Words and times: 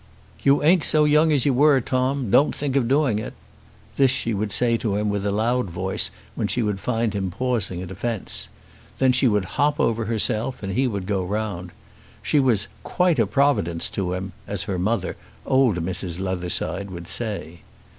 "You 0.41 0.63
ain't 0.63 0.83
so 0.83 1.05
young 1.05 1.31
as 1.31 1.45
you 1.45 1.53
were, 1.53 1.79
Tom. 1.79 2.31
Don't 2.31 2.55
think 2.55 2.75
of 2.75 2.87
doing 2.87 3.19
it." 3.19 3.35
This 3.97 4.09
she 4.09 4.33
would 4.33 4.51
say 4.51 4.75
to 4.77 4.95
him 4.95 5.11
with 5.11 5.23
a 5.27 5.31
loud 5.31 5.69
voice 5.69 6.09
when 6.33 6.47
she 6.47 6.63
would 6.63 6.79
find 6.79 7.13
him 7.13 7.29
pausing 7.29 7.83
at 7.83 7.91
a 7.91 7.95
fence. 7.95 8.49
Then 8.97 9.11
she 9.11 9.27
would 9.27 9.45
hop 9.45 9.79
over 9.79 10.05
herself 10.05 10.63
and 10.63 10.73
he 10.73 10.87
would 10.87 11.05
go 11.05 11.23
round. 11.23 11.69
She 12.23 12.39
was 12.39 12.67
"quite 12.81 13.19
a 13.19 13.27
providence 13.27 13.91
to 13.91 14.13
him," 14.13 14.31
as 14.47 14.63
her 14.63 14.79
mother, 14.79 15.17
old 15.45 15.75
Mrs. 15.85 16.19
Leatherside, 16.19 16.89
would 16.89 17.07
say. 17.07 17.59